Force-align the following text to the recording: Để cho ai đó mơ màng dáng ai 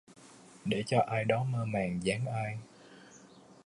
Để 0.65 0.83
cho 0.87 0.99
ai 1.01 1.25
đó 1.25 1.43
mơ 1.43 1.65
màng 1.65 2.03
dáng 2.03 2.25
ai 2.25 2.57